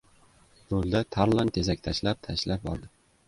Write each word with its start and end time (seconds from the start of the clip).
Yo‘lda 0.71 1.01
Tarlon 1.17 1.53
tezak 1.57 1.83
tashlab-tashlab 1.89 2.65
bordi. 2.71 2.91